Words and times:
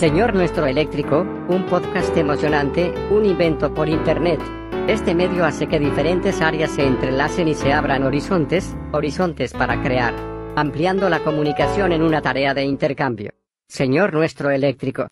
Señor 0.00 0.32
Nuestro 0.32 0.64
Eléctrico, 0.64 1.26
un 1.50 1.66
podcast 1.66 2.16
emocionante, 2.16 2.90
un 3.10 3.26
invento 3.26 3.74
por 3.74 3.86
Internet. 3.86 4.40
Este 4.88 5.14
medio 5.14 5.44
hace 5.44 5.68
que 5.68 5.78
diferentes 5.78 6.40
áreas 6.40 6.70
se 6.70 6.86
entrelacen 6.86 7.48
y 7.48 7.54
se 7.54 7.74
abran 7.74 8.04
horizontes, 8.04 8.74
horizontes 8.92 9.52
para 9.52 9.82
crear, 9.82 10.14
ampliando 10.56 11.10
la 11.10 11.22
comunicación 11.22 11.92
en 11.92 12.00
una 12.00 12.22
tarea 12.22 12.54
de 12.54 12.64
intercambio. 12.64 13.34
Señor 13.68 14.14
Nuestro 14.14 14.50
Eléctrico. 14.50 15.08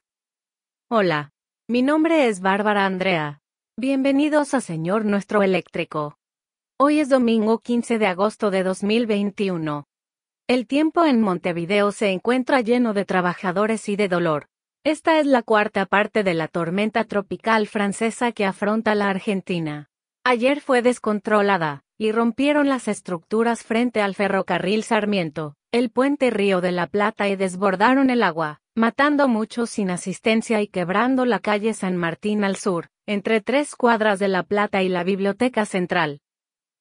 Hola, 0.88 1.32
mi 1.68 1.82
nombre 1.82 2.26
es 2.28 2.40
Bárbara 2.40 2.86
Andrea. 2.86 3.42
Bienvenidos 3.76 4.54
a 4.54 4.62
Señor 4.62 5.04
Nuestro 5.04 5.42
Eléctrico. 5.42 6.16
Hoy 6.78 7.00
es 7.00 7.10
domingo 7.10 7.58
15 7.58 7.98
de 7.98 8.06
agosto 8.06 8.50
de 8.50 8.62
2021. 8.62 9.84
El 10.48 10.66
tiempo 10.66 11.04
en 11.04 11.20
Montevideo 11.20 11.92
se 11.92 12.08
encuentra 12.08 12.62
lleno 12.62 12.94
de 12.94 13.04
trabajadores 13.04 13.86
y 13.90 13.96
de 13.96 14.08
dolor. 14.08 14.48
Esta 14.88 15.20
es 15.20 15.26
la 15.26 15.42
cuarta 15.42 15.84
parte 15.84 16.24
de 16.24 16.32
la 16.32 16.48
tormenta 16.48 17.04
tropical 17.04 17.66
francesa 17.66 18.32
que 18.32 18.46
afronta 18.46 18.94
la 18.94 19.10
Argentina. 19.10 19.90
Ayer 20.24 20.62
fue 20.62 20.80
descontrolada, 20.80 21.84
y 21.98 22.10
rompieron 22.10 22.70
las 22.70 22.88
estructuras 22.88 23.64
frente 23.64 24.00
al 24.00 24.14
ferrocarril 24.14 24.84
Sarmiento, 24.84 25.56
el 25.72 25.90
puente 25.90 26.30
Río 26.30 26.62
de 26.62 26.72
la 26.72 26.86
Plata 26.86 27.28
y 27.28 27.36
desbordaron 27.36 28.08
el 28.08 28.22
agua, 28.22 28.62
matando 28.74 29.28
muchos 29.28 29.68
sin 29.68 29.90
asistencia 29.90 30.62
y 30.62 30.68
quebrando 30.68 31.26
la 31.26 31.40
calle 31.40 31.74
San 31.74 31.98
Martín 31.98 32.42
al 32.42 32.56
sur, 32.56 32.88
entre 33.04 33.42
tres 33.42 33.76
cuadras 33.76 34.18
de 34.18 34.28
La 34.28 34.42
Plata 34.42 34.82
y 34.82 34.88
la 34.88 35.04
Biblioteca 35.04 35.66
Central. 35.66 36.22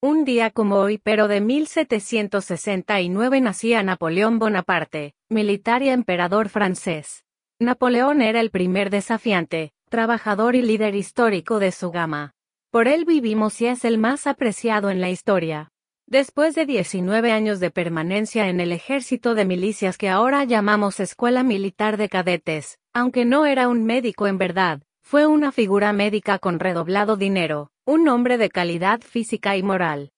Un 0.01 0.23
día 0.23 0.49
como 0.49 0.77
hoy 0.77 0.97
pero 0.97 1.27
de 1.27 1.41
1769 1.41 3.41
nacía 3.41 3.83
Napoleón 3.83 4.39
Bonaparte, 4.39 5.13
militar 5.27 5.83
y 5.83 5.89
emperador 5.89 6.47
francés. 6.47 7.25
Napoleón 7.59 8.21
era 8.21 8.39
el 8.39 8.51
primer 8.51 8.91
desafiante, 8.91 9.71
trabajador 9.89 10.55
y 10.55 10.61
líder 10.61 10.93
histórico 10.93 11.57
de 11.57 11.71
su 11.71 11.89
gama. 11.89 12.35
Por 12.69 12.87
él 12.87 13.03
vivimos 13.03 13.59
y 13.61 13.65
es 13.65 13.83
el 13.83 13.97
más 13.97 14.27
apreciado 14.27 14.91
en 14.91 15.01
la 15.01 15.09
historia. 15.09 15.71
Después 16.05 16.53
de 16.53 16.67
19 16.67 17.31
años 17.31 17.59
de 17.59 17.71
permanencia 17.71 18.47
en 18.49 18.59
el 18.59 18.71
ejército 18.71 19.33
de 19.33 19.45
milicias 19.45 19.97
que 19.97 20.07
ahora 20.07 20.43
llamamos 20.43 20.99
Escuela 20.99 21.41
Militar 21.41 21.97
de 21.97 22.09
Cadetes, 22.09 22.77
aunque 22.93 23.25
no 23.25 23.47
era 23.47 23.69
un 23.69 23.85
médico 23.85 24.27
en 24.27 24.37
verdad, 24.37 24.83
fue 25.01 25.25
una 25.25 25.51
figura 25.51 25.93
médica 25.93 26.37
con 26.37 26.59
redoblado 26.59 27.17
dinero, 27.17 27.71
un 27.85 28.07
hombre 28.07 28.37
de 28.37 28.49
calidad 28.49 29.01
física 29.01 29.57
y 29.57 29.63
moral. 29.63 30.11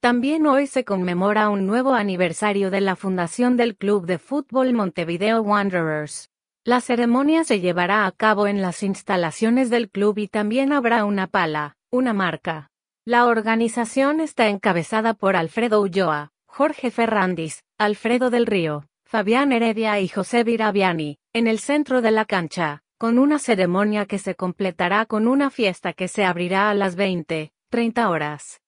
También 0.00 0.48
hoy 0.48 0.66
se 0.66 0.84
conmemora 0.84 1.48
un 1.48 1.64
nuevo 1.64 1.94
aniversario 1.94 2.72
de 2.72 2.80
la 2.80 2.96
fundación 2.96 3.56
del 3.56 3.76
Club 3.76 4.04
de 4.04 4.18
Fútbol 4.18 4.72
Montevideo 4.72 5.42
Wanderers. 5.42 6.31
La 6.64 6.80
ceremonia 6.80 7.42
se 7.42 7.58
llevará 7.58 8.06
a 8.06 8.12
cabo 8.12 8.46
en 8.46 8.62
las 8.62 8.84
instalaciones 8.84 9.68
del 9.68 9.90
club 9.90 10.18
y 10.18 10.28
también 10.28 10.72
habrá 10.72 11.04
una 11.04 11.26
pala, 11.26 11.76
una 11.90 12.12
marca. 12.12 12.70
La 13.04 13.26
organización 13.26 14.20
está 14.20 14.46
encabezada 14.46 15.12
por 15.14 15.34
Alfredo 15.34 15.80
Ulloa, 15.80 16.30
Jorge 16.46 16.92
Ferrandis, 16.92 17.64
Alfredo 17.78 18.30
del 18.30 18.46
Río, 18.46 18.86
Fabián 19.04 19.50
Heredia 19.50 19.98
y 19.98 20.06
José 20.06 20.44
Viraviani, 20.44 21.18
en 21.32 21.48
el 21.48 21.58
centro 21.58 22.00
de 22.00 22.12
la 22.12 22.26
cancha, 22.26 22.84
con 22.96 23.18
una 23.18 23.40
ceremonia 23.40 24.06
que 24.06 24.20
se 24.20 24.36
completará 24.36 25.04
con 25.06 25.26
una 25.26 25.50
fiesta 25.50 25.92
que 25.92 26.06
se 26.06 26.24
abrirá 26.24 26.70
a 26.70 26.74
las 26.74 26.94
20, 26.94 27.52
30 27.70 28.08
horas. 28.08 28.60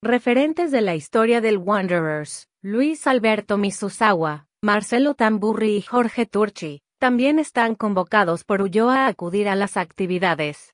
Referentes 0.00 0.70
de 0.70 0.80
la 0.80 0.94
historia 0.94 1.40
del 1.40 1.58
Wanderers, 1.58 2.46
Luis 2.62 3.08
Alberto 3.08 3.58
Misusawa, 3.58 4.46
Marcelo 4.62 5.14
Tamburri 5.14 5.74
y 5.74 5.82
Jorge 5.82 6.24
Turchi, 6.24 6.82
también 7.02 7.40
están 7.40 7.74
convocados 7.74 8.44
por 8.44 8.62
Ulloa 8.62 9.06
a 9.06 9.08
acudir 9.08 9.48
a 9.48 9.56
las 9.56 9.76
actividades. 9.76 10.72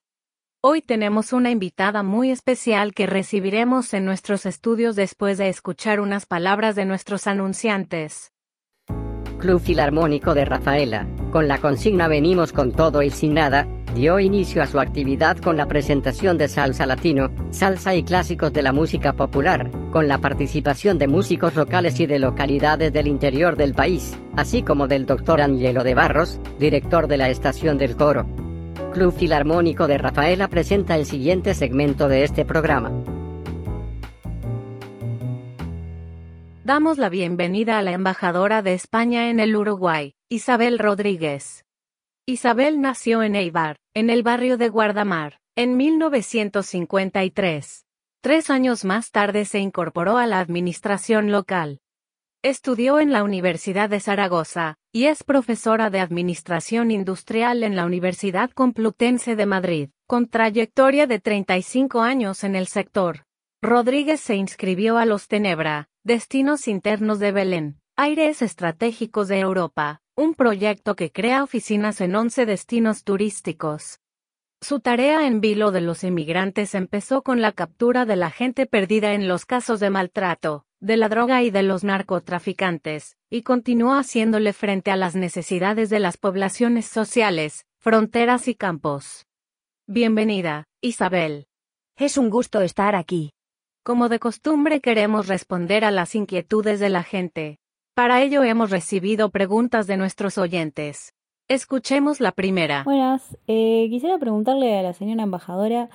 Hoy 0.61 0.83
tenemos 0.83 1.33
una 1.33 1.49
invitada 1.49 2.03
muy 2.03 2.29
especial 2.29 2.93
que 2.93 3.07
recibiremos 3.07 3.95
en 3.95 4.05
nuestros 4.05 4.45
estudios 4.45 4.95
después 4.95 5.39
de 5.39 5.49
escuchar 5.49 5.99
unas 5.99 6.27
palabras 6.27 6.75
de 6.75 6.85
nuestros 6.85 7.25
anunciantes. 7.25 8.31
Club 9.39 9.61
Filarmónico 9.61 10.33
de 10.33 10.45
Rafaela, 10.45 11.07
con 11.31 11.47
la 11.47 11.57
consigna 11.57 12.07
Venimos 12.07 12.53
con 12.53 12.71
todo 12.71 13.01
y 13.01 13.09
sin 13.09 13.33
nada, 13.33 13.67
dio 13.95 14.19
inicio 14.19 14.61
a 14.61 14.67
su 14.67 14.79
actividad 14.79 15.37
con 15.37 15.57
la 15.57 15.65
presentación 15.65 16.37
de 16.37 16.47
salsa 16.47 16.85
latino, 16.85 17.31
salsa 17.49 17.95
y 17.95 18.03
clásicos 18.03 18.53
de 18.53 18.61
la 18.61 18.73
música 18.73 19.13
popular, 19.13 19.71
con 19.91 20.07
la 20.07 20.19
participación 20.19 20.97
de 20.99 21.07
músicos 21.07 21.55
locales 21.55 21.99
y 21.99 22.05
de 22.05 22.19
localidades 22.19 22.93
del 22.93 23.07
interior 23.07 23.55
del 23.55 23.73
país, 23.73 24.15
así 24.35 24.61
como 24.61 24.87
del 24.87 25.05
doctor 25.05 25.41
Angelo 25.41 25.83
de 25.83 25.95
Barros, 25.95 26.39
director 26.59 27.07
de 27.07 27.17
la 27.17 27.29
estación 27.29 27.77
del 27.77 27.95
coro. 27.95 28.27
Club 28.93 29.13
Filarmónico 29.13 29.87
de 29.87 29.97
Rafaela 29.97 30.47
presenta 30.49 30.95
el 30.95 31.05
siguiente 31.05 31.53
segmento 31.53 32.07
de 32.07 32.23
este 32.23 32.43
programa. 32.43 32.91
Damos 36.65 36.97
la 36.97 37.07
bienvenida 37.09 37.77
a 37.79 37.81
la 37.81 37.93
embajadora 37.93 38.61
de 38.61 38.73
España 38.73 39.29
en 39.29 39.39
el 39.39 39.55
Uruguay, 39.55 40.15
Isabel 40.27 40.77
Rodríguez. 40.77 41.63
Isabel 42.25 42.81
nació 42.81 43.23
en 43.23 43.35
Eibar, 43.35 43.77
en 43.93 44.09
el 44.09 44.23
barrio 44.23 44.57
de 44.57 44.67
Guardamar, 44.67 45.39
en 45.55 45.77
1953. 45.77 47.85
Tres 48.21 48.49
años 48.49 48.83
más 48.83 49.11
tarde 49.11 49.45
se 49.45 49.59
incorporó 49.59 50.17
a 50.17 50.27
la 50.27 50.41
administración 50.41 51.31
local. 51.31 51.79
Estudió 52.43 52.99
en 52.99 53.13
la 53.13 53.23
Universidad 53.23 53.89
de 53.89 54.01
Zaragoza, 54.01 54.75
y 54.91 55.05
es 55.05 55.23
profesora 55.23 55.89
de 55.89 56.01
Administración 56.01 56.91
Industrial 56.91 57.63
en 57.63 57.77
la 57.77 57.85
Universidad 57.85 58.51
Complutense 58.51 59.37
de 59.37 59.45
Madrid, 59.45 59.91
con 60.07 60.27
trayectoria 60.27 61.07
de 61.07 61.19
35 61.19 62.01
años 62.01 62.43
en 62.43 62.55
el 62.55 62.67
sector. 62.67 63.23
Rodríguez 63.61 64.21
se 64.21 64.35
inscribió 64.35 64.97
a 64.97 65.05
los 65.05 65.27
Tenebra, 65.27 65.89
Destinos 66.05 66.69
Internos 66.69 67.19
de 67.19 67.33
Belén, 67.33 67.81
Aires 67.97 68.41
Estratégicos 68.41 69.27
de 69.27 69.41
Europa, 69.41 70.01
un 70.15 70.33
proyecto 70.33 70.95
que 70.95 71.11
crea 71.11 71.43
oficinas 71.43 71.99
en 71.99 72.15
11 72.15 72.45
destinos 72.45 73.03
turísticos. 73.03 73.99
Su 74.61 74.79
tarea 74.79 75.27
en 75.27 75.41
vilo 75.41 75.71
de 75.71 75.81
los 75.81 76.05
inmigrantes 76.05 76.73
empezó 76.73 77.21
con 77.21 77.41
la 77.41 77.51
captura 77.51 78.05
de 78.05 78.15
la 78.15 78.31
gente 78.31 78.65
perdida 78.65 79.13
en 79.13 79.27
los 79.27 79.45
casos 79.45 79.81
de 79.81 79.89
maltrato, 79.89 80.63
de 80.79 80.95
la 80.95 81.09
droga 81.09 81.43
y 81.43 81.51
de 81.51 81.63
los 81.63 81.83
narcotraficantes, 81.83 83.17
y 83.29 83.41
continuó 83.41 83.95
haciéndole 83.95 84.53
frente 84.53 84.91
a 84.91 84.95
las 84.95 85.17
necesidades 85.17 85.89
de 85.89 85.99
las 85.99 86.15
poblaciones 86.15 86.85
sociales, 86.85 87.65
fronteras 87.77 88.47
y 88.47 88.55
campos. 88.55 89.25
Bienvenida, 89.85 90.63
Isabel. 90.79 91.47
Es 91.97 92.17
un 92.17 92.29
gusto 92.29 92.61
estar 92.61 92.95
aquí. 92.95 93.33
Como 93.89 94.07
de 94.07 94.19
costumbre 94.19 94.81
queremos 94.81 95.25
responder 95.25 95.83
a 95.83 95.89
las 95.89 96.13
inquietudes 96.13 96.79
de 96.79 96.89
la 96.89 97.01
gente. 97.01 97.57
Para 97.95 98.21
ello 98.21 98.43
hemos 98.43 98.69
recibido 98.69 99.31
preguntas 99.31 99.87
de 99.87 99.97
nuestros 99.97 100.37
oyentes. 100.37 101.15
Escuchemos 101.47 102.19
la 102.19 102.31
primera. 102.31 102.83
Buenas, 102.83 103.35
eh, 103.47 103.87
quisiera 103.89 104.19
preguntarle 104.19 104.77
a 104.77 104.83
la 104.83 104.93
señora 104.93 105.23
embajadora, 105.23 105.89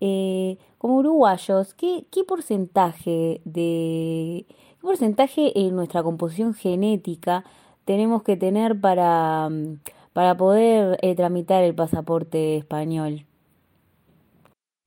eh, 0.00 0.58
como 0.78 0.96
uruguayos, 0.96 1.72
¿qué, 1.74 2.04
porcentaje 2.26 3.42
de 3.44 4.44
porcentaje 4.82 5.56
en 5.56 5.76
nuestra 5.76 6.02
composición 6.02 6.52
genética 6.52 7.44
tenemos 7.84 8.24
que 8.24 8.36
tener 8.36 8.80
para, 8.80 9.48
mm, 9.50 9.82
para 10.12 10.36
poder 10.36 10.98
eh, 11.00 11.14
tramitar 11.14 11.62
el 11.62 11.76
pasaporte 11.76 12.56
español? 12.56 13.25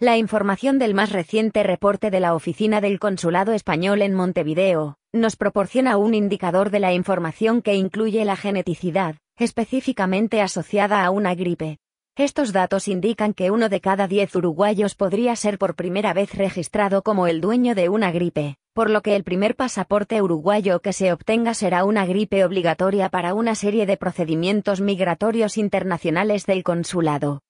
La 0.02 0.16
información 0.16 0.80
del 0.80 0.94
más 0.94 1.12
reciente 1.12 1.62
reporte 1.62 2.10
de 2.10 2.22
la 2.22 2.34
Oficina 2.34 2.80
del 2.80 3.00
Consulado 3.00 3.52
Español 3.52 4.02
en 4.02 4.14
Montevideo 4.14 4.96
nos 5.12 5.36
proporciona 5.36 5.98
un 5.98 6.14
indicador 6.14 6.70
de 6.70 6.80
la 6.80 6.94
información 6.94 7.62
que 7.62 7.76
incluye 7.76 8.24
la 8.24 8.38
geneticidad, 8.38 9.16
específicamente 9.38 10.40
asociada 10.40 11.04
a 11.04 11.12
una 11.12 11.36
gripe. 11.36 11.80
Estos 12.16 12.54
datos 12.54 12.88
indican 12.88 13.34
que 13.34 13.52
uno 13.52 13.68
de 13.68 13.82
cada 13.82 14.08
diez 14.08 14.34
uruguayos 14.38 14.96
podría 14.96 15.36
ser 15.36 15.58
por 15.58 15.76
primera 15.76 16.14
vez 16.14 16.34
registrado 16.34 17.02
como 17.02 17.28
el 17.28 17.42
dueño 17.42 17.76
de 17.76 17.90
una 17.90 18.10
gripe, 18.14 18.56
por 18.74 18.90
lo 18.90 19.02
que 19.02 19.18
el 19.18 19.26
primer 19.26 19.58
pasaporte 19.58 20.22
uruguayo 20.22 20.80
que 20.80 20.94
se 20.94 21.12
obtenga 21.12 21.54
será 21.54 21.84
una 21.84 22.06
gripe 22.06 22.46
obligatoria 22.46 23.10
para 23.10 23.34
una 23.34 23.54
serie 23.54 23.86
de 23.86 23.98
procedimientos 23.98 24.80
migratorios 24.80 25.58
internacionales 25.58 26.46
del 26.46 26.64
consulado. 26.64 27.42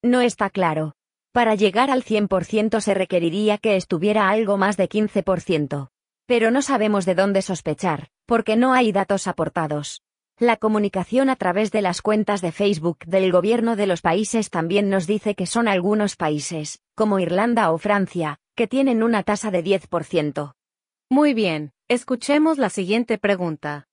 No 0.00 0.20
está 0.20 0.48
claro, 0.48 0.92
para 1.38 1.54
llegar 1.54 1.88
al 1.88 2.02
100% 2.02 2.80
se 2.80 2.94
requeriría 2.94 3.58
que 3.58 3.76
estuviera 3.76 4.28
algo 4.28 4.56
más 4.56 4.76
de 4.76 4.88
15%. 4.88 5.90
Pero 6.26 6.50
no 6.50 6.62
sabemos 6.62 7.06
de 7.06 7.14
dónde 7.14 7.42
sospechar, 7.42 8.08
porque 8.26 8.56
no 8.56 8.72
hay 8.72 8.90
datos 8.90 9.28
aportados. 9.28 10.02
La 10.40 10.56
comunicación 10.56 11.30
a 11.30 11.36
través 11.36 11.70
de 11.70 11.80
las 11.80 12.02
cuentas 12.02 12.40
de 12.40 12.50
Facebook 12.50 13.04
del 13.06 13.30
gobierno 13.30 13.76
de 13.76 13.86
los 13.86 14.00
países 14.00 14.50
también 14.50 14.90
nos 14.90 15.06
dice 15.06 15.36
que 15.36 15.46
son 15.46 15.68
algunos 15.68 16.16
países, 16.16 16.80
como 16.96 17.20
Irlanda 17.20 17.70
o 17.70 17.78
Francia, 17.78 18.40
que 18.56 18.66
tienen 18.66 19.04
una 19.04 19.22
tasa 19.22 19.52
de 19.52 19.62
10%. 19.62 20.54
Muy 21.08 21.34
bien, 21.34 21.70
escuchemos 21.86 22.58
la 22.58 22.68
siguiente 22.68 23.16
pregunta. 23.16 23.86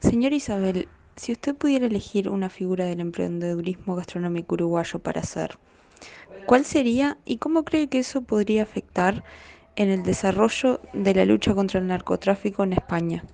Señor 0.00 0.32
Isabel, 0.32 0.88
si 1.14 1.30
usted 1.30 1.54
pudiera 1.54 1.86
elegir 1.86 2.28
una 2.28 2.48
figura 2.48 2.84
del 2.86 2.98
emprendedurismo 2.98 3.94
gastronómico 3.94 4.56
uruguayo 4.56 4.98
para 4.98 5.20
hacer, 5.20 5.56
¿cuál 6.46 6.64
sería 6.64 7.18
y 7.24 7.38
cómo 7.38 7.64
cree 7.64 7.88
que 7.88 7.98
eso 7.98 8.22
podría 8.22 8.62
afectar 8.62 9.24
en 9.76 9.90
el 9.90 10.02
desarrollo 10.02 10.80
de 10.92 11.14
la 11.14 11.24
lucha 11.24 11.54
contra 11.54 11.80
el 11.80 11.86
narcotráfico 11.86 12.64
en 12.64 12.74
España? 12.74 13.24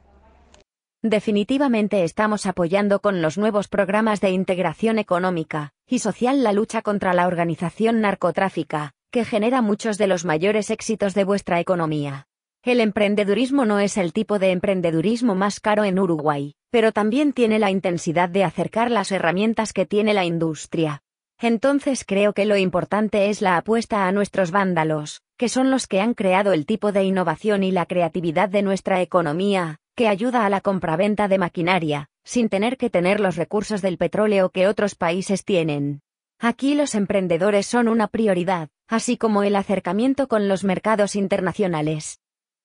Definitivamente 1.02 2.04
estamos 2.04 2.44
apoyando 2.44 3.00
con 3.00 3.22
los 3.22 3.38
nuevos 3.38 3.68
programas 3.68 4.20
de 4.20 4.30
integración 4.30 4.98
económica 4.98 5.72
y 5.86 6.00
social 6.00 6.42
la 6.42 6.52
lucha 6.52 6.82
contra 6.82 7.14
la 7.14 7.26
organización 7.26 8.02
narcotráfica, 8.02 8.92
que 9.10 9.24
genera 9.24 9.62
muchos 9.62 9.96
de 9.96 10.06
los 10.06 10.26
mayores 10.26 10.70
éxitos 10.70 11.14
de 11.14 11.24
vuestra 11.24 11.58
economía. 11.58 12.26
El 12.62 12.80
emprendedurismo 12.80 13.64
no 13.64 13.80
es 13.80 13.96
el 13.96 14.12
tipo 14.12 14.38
de 14.38 14.50
emprendedurismo 14.50 15.34
más 15.34 15.60
caro 15.60 15.84
en 15.84 15.98
Uruguay, 15.98 16.54
pero 16.70 16.92
también 16.92 17.32
tiene 17.32 17.58
la 17.58 17.70
intensidad 17.70 18.28
de 18.28 18.44
acercar 18.44 18.90
las 18.90 19.10
herramientas 19.10 19.72
que 19.72 19.86
tiene 19.86 20.12
la 20.12 20.26
industria. 20.26 21.02
Entonces 21.42 22.04
creo 22.06 22.34
que 22.34 22.44
lo 22.44 22.58
importante 22.58 23.30
es 23.30 23.40
la 23.40 23.56
apuesta 23.56 24.06
a 24.06 24.12
nuestros 24.12 24.50
vándalos, 24.50 25.22
que 25.38 25.48
son 25.48 25.70
los 25.70 25.86
que 25.86 26.00
han 26.02 26.12
creado 26.12 26.52
el 26.52 26.66
tipo 26.66 26.92
de 26.92 27.04
innovación 27.04 27.64
y 27.64 27.72
la 27.72 27.86
creatividad 27.86 28.50
de 28.50 28.60
nuestra 28.60 29.00
economía, 29.00 29.78
que 29.96 30.06
ayuda 30.06 30.44
a 30.44 30.50
la 30.50 30.60
compraventa 30.60 31.28
de 31.28 31.38
maquinaria, 31.38 32.08
sin 32.24 32.50
tener 32.50 32.76
que 32.76 32.90
tener 32.90 33.20
los 33.20 33.36
recursos 33.36 33.80
del 33.80 33.96
petróleo 33.96 34.50
que 34.50 34.68
otros 34.68 34.94
países 34.94 35.46
tienen. 35.46 36.02
Aquí 36.38 36.74
los 36.74 36.94
emprendedores 36.94 37.66
son 37.66 37.88
una 37.88 38.08
prioridad, 38.08 38.68
así 38.86 39.16
como 39.16 39.42
el 39.42 39.56
acercamiento 39.56 40.28
con 40.28 40.46
los 40.46 40.62
mercados 40.62 41.16
internacionales. 41.16 42.20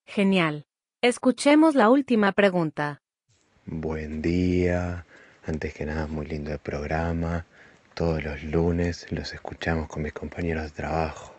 Genial. 0.06 0.66
Escuchemos 1.02 1.76
la 1.76 1.90
última 1.90 2.34
pregunta. 2.34 3.02
Buen 3.66 4.22
día. 4.22 5.06
Antes 5.46 5.74
que 5.74 5.86
nada, 5.86 6.08
muy 6.08 6.26
lindo 6.26 6.52
el 6.52 6.60
programa. 6.60 7.46
Todos 7.96 8.26
los 8.26 8.44
lunes 8.44 9.10
los 9.10 9.34
escuchamos 9.34 9.88
con 9.88 10.04
mis 10.04 10.12
compañeros 10.12 10.66
de 10.66 10.72
trabajo. 10.72 11.34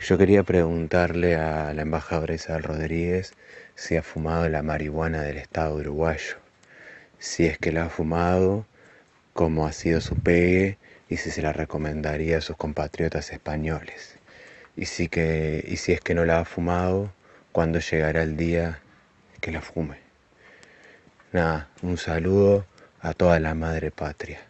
Yo 0.00 0.16
quería 0.16 0.44
preguntarle 0.44 1.36
a 1.36 1.74
la 1.74 1.82
embajadora 1.82 2.32
Isabel 2.32 2.62
Rodríguez 2.62 3.34
si 3.74 3.98
ha 3.98 4.02
fumado 4.02 4.48
la 4.48 4.62
marihuana 4.62 5.20
del 5.20 5.36
Estado 5.36 5.74
uruguayo. 5.74 6.36
Si 7.18 7.44
es 7.44 7.58
que 7.58 7.70
la 7.70 7.84
ha 7.84 7.88
fumado, 7.90 8.64
cómo 9.34 9.66
ha 9.66 9.72
sido 9.72 10.00
su 10.00 10.16
pegue 10.16 10.78
y 11.10 11.18
si 11.18 11.30
se 11.30 11.42
la 11.42 11.52
recomendaría 11.52 12.38
a 12.38 12.40
sus 12.40 12.56
compatriotas 12.56 13.30
españoles. 13.30 14.16
Y 14.74 14.86
si, 14.86 15.10
que, 15.10 15.62
y 15.68 15.76
si 15.76 15.92
es 15.92 16.00
que 16.00 16.14
no 16.14 16.24
la 16.24 16.40
ha 16.40 16.44
fumado, 16.46 17.12
¿cuándo 17.52 17.78
llegará 17.78 18.22
el 18.22 18.38
día 18.38 18.80
que 19.42 19.52
la 19.52 19.60
fume? 19.60 19.98
Nada, 21.30 21.68
un 21.82 21.98
saludo 21.98 22.64
a 23.02 23.12
toda 23.12 23.38
la 23.38 23.54
madre 23.54 23.90
patria. 23.90 24.40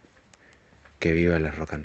Que 1.02 1.14
viva 1.14 1.36
las 1.40 1.58
rock 1.58 1.72
and. 1.72 1.84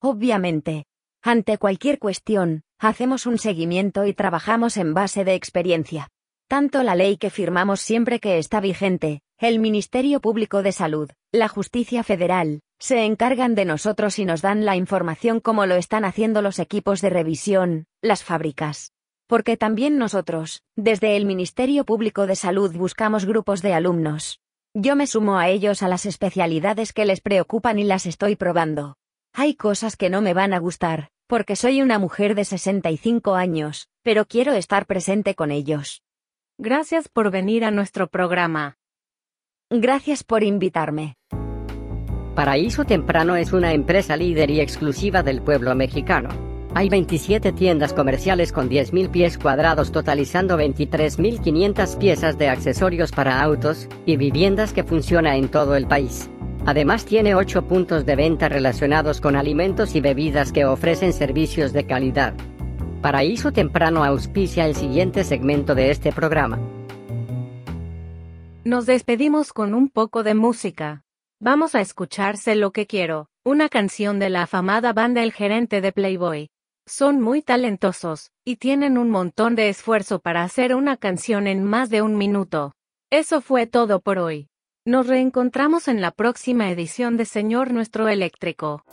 Obviamente. 0.00 0.86
Ante 1.22 1.58
cualquier 1.58 1.98
cuestión, 1.98 2.62
hacemos 2.78 3.26
un 3.26 3.36
seguimiento 3.36 4.06
y 4.06 4.14
trabajamos 4.14 4.78
en 4.78 4.94
base 4.94 5.24
de 5.24 5.34
experiencia. 5.34 6.08
Tanto 6.48 6.82
la 6.82 6.94
ley 6.94 7.18
que 7.18 7.28
firmamos 7.28 7.82
siempre 7.82 8.18
que 8.18 8.38
está 8.38 8.60
vigente, 8.60 9.20
el 9.38 9.58
Ministerio 9.58 10.22
Público 10.22 10.62
de 10.62 10.72
Salud, 10.72 11.10
la 11.32 11.48
Justicia 11.48 12.02
Federal, 12.02 12.60
se 12.78 13.04
encargan 13.04 13.54
de 13.54 13.66
nosotros 13.66 14.18
y 14.18 14.24
nos 14.24 14.40
dan 14.40 14.64
la 14.64 14.76
información 14.76 15.40
como 15.40 15.66
lo 15.66 15.74
están 15.74 16.06
haciendo 16.06 16.40
los 16.40 16.58
equipos 16.58 17.02
de 17.02 17.10
revisión, 17.10 17.84
las 18.00 18.24
fábricas. 18.24 18.92
Porque 19.26 19.58
también 19.58 19.98
nosotros, 19.98 20.62
desde 20.76 21.14
el 21.14 21.26
Ministerio 21.26 21.84
Público 21.84 22.26
de 22.26 22.36
Salud 22.36 22.74
buscamos 22.74 23.26
grupos 23.26 23.60
de 23.60 23.74
alumnos. 23.74 24.40
Yo 24.78 24.94
me 24.94 25.06
sumo 25.06 25.38
a 25.38 25.48
ellos 25.48 25.82
a 25.82 25.88
las 25.88 26.04
especialidades 26.04 26.92
que 26.92 27.06
les 27.06 27.22
preocupan 27.22 27.78
y 27.78 27.84
las 27.84 28.04
estoy 28.04 28.36
probando. 28.36 28.98
Hay 29.32 29.54
cosas 29.54 29.96
que 29.96 30.10
no 30.10 30.20
me 30.20 30.34
van 30.34 30.52
a 30.52 30.58
gustar, 30.58 31.08
porque 31.26 31.56
soy 31.56 31.80
una 31.80 31.98
mujer 31.98 32.34
de 32.34 32.44
65 32.44 33.36
años, 33.36 33.88
pero 34.02 34.26
quiero 34.26 34.52
estar 34.52 34.84
presente 34.84 35.34
con 35.34 35.50
ellos. 35.50 36.02
Gracias 36.58 37.08
por 37.08 37.30
venir 37.30 37.64
a 37.64 37.70
nuestro 37.70 38.08
programa. 38.08 38.76
Gracias 39.70 40.22
por 40.22 40.42
invitarme. 40.42 41.14
Paraíso 42.34 42.84
Temprano 42.84 43.34
es 43.36 43.54
una 43.54 43.72
empresa 43.72 44.14
líder 44.14 44.50
y 44.50 44.60
exclusiva 44.60 45.22
del 45.22 45.40
pueblo 45.40 45.74
mexicano. 45.74 46.55
Hay 46.76 46.90
27 46.90 47.52
tiendas 47.52 47.94
comerciales 47.94 48.52
con 48.52 48.68
10.000 48.68 49.10
pies 49.10 49.38
cuadrados 49.38 49.92
totalizando 49.92 50.58
23.500 50.58 51.96
piezas 51.96 52.36
de 52.36 52.50
accesorios 52.50 53.12
para 53.12 53.40
autos 53.40 53.88
y 54.04 54.18
viviendas 54.18 54.74
que 54.74 54.84
funciona 54.84 55.36
en 55.36 55.48
todo 55.48 55.74
el 55.74 55.86
país. 55.86 56.28
Además 56.66 57.06
tiene 57.06 57.34
8 57.34 57.66
puntos 57.66 58.04
de 58.04 58.14
venta 58.14 58.50
relacionados 58.50 59.22
con 59.22 59.36
alimentos 59.36 59.94
y 59.94 60.02
bebidas 60.02 60.52
que 60.52 60.66
ofrecen 60.66 61.14
servicios 61.14 61.72
de 61.72 61.86
calidad. 61.86 62.34
Paraíso 63.00 63.52
Temprano 63.52 64.04
auspicia 64.04 64.66
el 64.66 64.76
siguiente 64.76 65.24
segmento 65.24 65.74
de 65.74 65.90
este 65.90 66.12
programa. 66.12 66.58
Nos 68.64 68.84
despedimos 68.84 69.54
con 69.54 69.72
un 69.72 69.88
poco 69.88 70.22
de 70.22 70.34
música. 70.34 71.04
Vamos 71.40 71.74
a 71.74 71.80
escucharse 71.80 72.54
lo 72.54 72.70
que 72.72 72.86
quiero, 72.86 73.30
una 73.44 73.70
canción 73.70 74.18
de 74.18 74.28
la 74.28 74.42
afamada 74.42 74.92
banda 74.92 75.22
El 75.22 75.32
Gerente 75.32 75.80
de 75.80 75.92
Playboy. 75.92 76.50
Son 76.88 77.20
muy 77.20 77.42
talentosos, 77.42 78.30
y 78.44 78.56
tienen 78.56 78.96
un 78.96 79.10
montón 79.10 79.56
de 79.56 79.68
esfuerzo 79.68 80.20
para 80.20 80.44
hacer 80.44 80.72
una 80.72 80.96
canción 80.96 81.48
en 81.48 81.64
más 81.64 81.90
de 81.90 82.00
un 82.00 82.16
minuto. 82.16 82.74
Eso 83.10 83.40
fue 83.40 83.66
todo 83.66 83.98
por 83.98 84.18
hoy. 84.18 84.46
Nos 84.84 85.08
reencontramos 85.08 85.88
en 85.88 86.00
la 86.00 86.12
próxima 86.12 86.70
edición 86.70 87.16
de 87.16 87.24
Señor 87.24 87.72
Nuestro 87.72 88.06
Eléctrico. 88.06 88.84